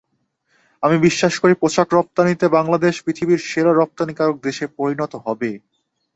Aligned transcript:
আমি 0.83 0.97
বিশ্বাস 1.07 1.33
করি, 1.37 1.53
পোশাক 1.55 1.87
রপ্তানিতে 1.93 2.45
বাংলাদেশ 2.57 2.93
পৃথিবীর 3.05 3.41
সেরা 3.49 3.71
রপ্তানিকারক 3.73 4.37
দেশে 4.47 4.65
পরিণত 4.77 5.13
হবে। 5.25 5.49